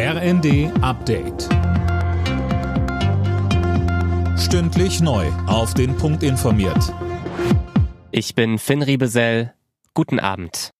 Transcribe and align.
RND 0.00 0.70
Update. 0.80 1.48
Stündlich 4.38 5.00
neu. 5.00 5.26
Auf 5.48 5.74
den 5.74 5.96
Punkt 5.96 6.22
informiert. 6.22 6.94
Ich 8.12 8.36
bin 8.36 8.58
Finn 8.58 8.82
Riebesell. 8.82 9.54
Guten 9.94 10.20
Abend. 10.20 10.70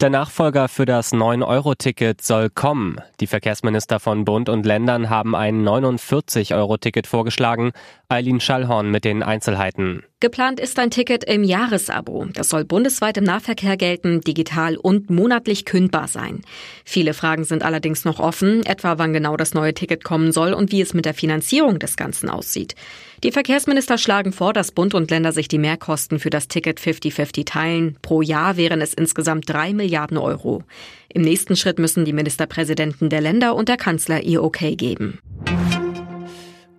Der 0.00 0.10
Nachfolger 0.10 0.68
für 0.68 0.84
das 0.84 1.12
9-Euro-Ticket 1.12 2.22
soll 2.22 2.50
kommen. 2.50 3.00
Die 3.18 3.26
Verkehrsminister 3.26 3.98
von 3.98 4.24
Bund 4.24 4.48
und 4.48 4.64
Ländern 4.64 5.10
haben 5.10 5.34
ein 5.34 5.66
49-Euro-Ticket 5.66 7.08
vorgeschlagen. 7.08 7.72
Eileen 8.08 8.38
Schallhorn 8.38 8.92
mit 8.92 9.04
den 9.04 9.24
Einzelheiten. 9.24 10.04
Geplant 10.24 10.58
ist 10.58 10.78
ein 10.78 10.90
Ticket 10.90 11.24
im 11.24 11.44
Jahresabo. 11.44 12.24
Das 12.32 12.48
soll 12.48 12.64
bundesweit 12.64 13.18
im 13.18 13.24
Nahverkehr 13.24 13.76
gelten, 13.76 14.22
digital 14.22 14.78
und 14.78 15.10
monatlich 15.10 15.66
kündbar 15.66 16.08
sein. 16.08 16.40
Viele 16.86 17.12
Fragen 17.12 17.44
sind 17.44 17.62
allerdings 17.62 18.06
noch 18.06 18.20
offen, 18.20 18.64
etwa 18.64 18.96
wann 18.96 19.12
genau 19.12 19.36
das 19.36 19.52
neue 19.52 19.74
Ticket 19.74 20.02
kommen 20.02 20.32
soll 20.32 20.54
und 20.54 20.72
wie 20.72 20.80
es 20.80 20.94
mit 20.94 21.04
der 21.04 21.12
Finanzierung 21.12 21.78
des 21.78 21.98
Ganzen 21.98 22.30
aussieht. 22.30 22.74
Die 23.22 23.32
Verkehrsminister 23.32 23.98
schlagen 23.98 24.32
vor, 24.32 24.54
dass 24.54 24.72
Bund 24.72 24.94
und 24.94 25.10
Länder 25.10 25.30
sich 25.30 25.46
die 25.46 25.58
Mehrkosten 25.58 26.18
für 26.18 26.30
das 26.30 26.48
Ticket 26.48 26.80
50-50 26.80 27.44
teilen. 27.44 27.98
Pro 28.00 28.22
Jahr 28.22 28.56
wären 28.56 28.80
es 28.80 28.94
insgesamt 28.94 29.50
drei 29.50 29.74
Milliarden 29.74 30.16
Euro. 30.16 30.64
Im 31.10 31.20
nächsten 31.20 31.54
Schritt 31.54 31.78
müssen 31.78 32.06
die 32.06 32.14
Ministerpräsidenten 32.14 33.10
der 33.10 33.20
Länder 33.20 33.54
und 33.54 33.68
der 33.68 33.76
Kanzler 33.76 34.22
ihr 34.22 34.42
Okay 34.42 34.74
geben. 34.74 35.18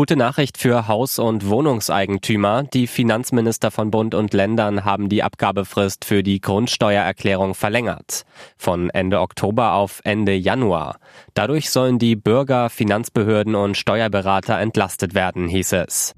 Gute 0.00 0.16
Nachricht 0.16 0.56
für 0.56 0.88
Haus- 0.88 1.18
und 1.18 1.46
Wohnungseigentümer. 1.46 2.62
Die 2.62 2.86
Finanzminister 2.86 3.70
von 3.70 3.90
Bund 3.90 4.14
und 4.14 4.32
Ländern 4.32 4.86
haben 4.86 5.10
die 5.10 5.22
Abgabefrist 5.22 6.06
für 6.06 6.22
die 6.22 6.40
Grundsteuererklärung 6.40 7.54
verlängert. 7.54 8.24
Von 8.56 8.88
Ende 8.88 9.20
Oktober 9.20 9.74
auf 9.74 10.00
Ende 10.04 10.32
Januar. 10.32 11.00
Dadurch 11.34 11.68
sollen 11.68 11.98
die 11.98 12.16
Bürger, 12.16 12.70
Finanzbehörden 12.70 13.54
und 13.54 13.76
Steuerberater 13.76 14.58
entlastet 14.58 15.14
werden, 15.14 15.48
hieß 15.48 15.74
es. 15.74 16.14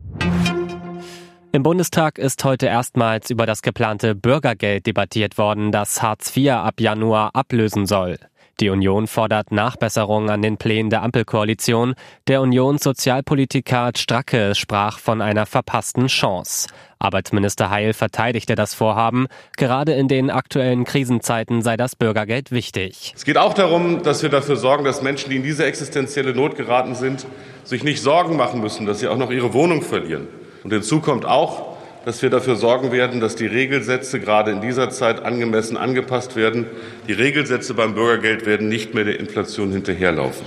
Im 1.51 1.65
Bundestag 1.65 2.19
ist 2.19 2.45
heute 2.45 2.67
erstmals 2.67 3.31
über 3.31 3.47
das 3.47 3.63
geplante 3.63 4.15
Bürgergeld 4.15 4.87
debattiert 4.87 5.39
worden, 5.39 5.73
das 5.73 6.01
Hartz 6.01 6.37
IV 6.37 6.53
ab 6.53 6.81
Januar 6.81 7.35
ablösen 7.35 7.87
soll. 7.87 8.17
Die 8.63 8.71
Union 8.71 9.09
fordert 9.09 9.51
Nachbesserungen 9.51 10.31
an 10.31 10.41
den 10.41 10.57
Plänen 10.57 10.89
der 10.89 11.03
Ampelkoalition. 11.03 11.95
Der 12.29 12.41
Unionssozialpolitiker 12.43 13.91
Stracke 13.97 14.55
sprach 14.55 15.01
von 15.01 15.21
einer 15.21 15.47
verpassten 15.47 16.07
Chance. 16.07 16.69
Arbeitsminister 17.01 17.71
Heil 17.71 17.93
verteidigte 17.93 18.55
das 18.55 18.73
Vorhaben. 18.73 19.27
Gerade 19.57 19.95
in 19.95 20.07
den 20.07 20.31
aktuellen 20.31 20.85
Krisenzeiten 20.85 21.63
sei 21.63 21.77
das 21.77 21.97
Bürgergeld 21.97 22.53
wichtig. 22.53 23.13
Es 23.17 23.25
geht 23.25 23.37
auch 23.37 23.55
darum, 23.55 24.05
dass 24.05 24.23
wir 24.23 24.31
dafür 24.31 24.55
sorgen, 24.55 24.85
dass 24.85 25.03
Menschen, 25.03 25.31
die 25.31 25.39
in 25.39 25.43
diese 25.43 25.65
existenzielle 25.65 26.33
Not 26.33 26.55
geraten 26.55 26.95
sind, 26.95 27.27
sich 27.65 27.83
nicht 27.83 28.01
Sorgen 28.01 28.37
machen 28.37 28.61
müssen, 28.61 28.87
dass 28.87 29.01
sie 29.01 29.09
auch 29.09 29.19
noch 29.19 29.33
ihre 29.33 29.55
Wohnung 29.55 29.83
verlieren. 29.83 30.29
Und 30.63 30.73
hinzu 30.73 31.01
kommt 31.01 31.25
auch, 31.25 31.72
dass 32.05 32.23
wir 32.23 32.31
dafür 32.31 32.57
sorgen 32.57 32.93
werden, 32.93 33.21
dass 33.21 33.37
die 33.37 33.47
Regelsätze 33.47 34.21
gerade 34.21 34.51
in 34.51 34.61
dieser 34.61 34.91
Zeit 34.91 35.23
angemessen 35.23 35.77
angepasst 35.77 36.37
werden. 36.37 36.67
Die 37.09 37.13
Regelsätze 37.13 37.75
beim 37.75 37.95
Bürgergeld 37.95 38.47
werden 38.47 38.69
nicht 38.69 38.95
mehr 38.95 39.05
der 39.05 39.21
Inflation 39.21 39.73
hinterherlaufen. 39.73 40.47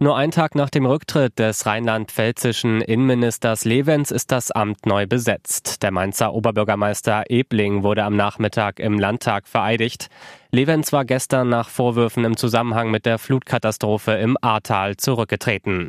Nur 0.00 0.16
ein 0.16 0.30
Tag 0.30 0.54
nach 0.54 0.70
dem 0.70 0.86
Rücktritt 0.86 1.40
des 1.40 1.66
rheinland-pfälzischen 1.66 2.80
Innenministers 2.82 3.64
Levens 3.64 4.12
ist 4.12 4.30
das 4.30 4.52
Amt 4.52 4.86
neu 4.86 5.08
besetzt. 5.08 5.82
Der 5.82 5.90
Mainzer 5.90 6.34
Oberbürgermeister 6.34 7.24
Ebling 7.28 7.82
wurde 7.82 8.04
am 8.04 8.14
Nachmittag 8.14 8.78
im 8.78 9.00
Landtag 9.00 9.48
vereidigt. 9.48 10.08
Levens 10.52 10.92
war 10.92 11.04
gestern 11.04 11.48
nach 11.48 11.68
Vorwürfen 11.68 12.24
im 12.24 12.36
Zusammenhang 12.36 12.92
mit 12.92 13.06
der 13.06 13.18
Flutkatastrophe 13.18 14.12
im 14.12 14.36
Ahrtal 14.40 14.96
zurückgetreten. 14.96 15.88